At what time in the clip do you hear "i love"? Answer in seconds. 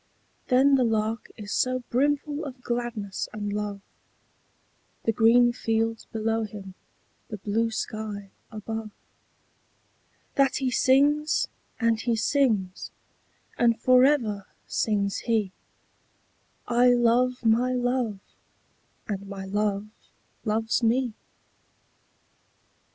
16.67-17.45